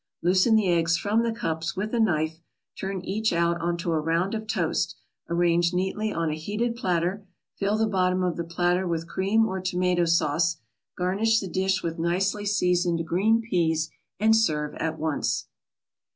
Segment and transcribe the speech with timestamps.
[0.23, 2.39] Loosen the eggs from the cups with a knife,
[2.75, 4.95] turn each out onto a round of toast,
[5.29, 9.61] arrange neatly on a heated platter, fill the bottom of the platter with cream or
[9.61, 10.57] tomato sauce,
[10.97, 15.49] garnish the dish with nicely seasoned green peas and serve at once.